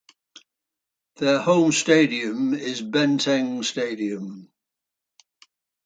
[1.17, 4.51] Their home stadium is Benteng Stadium.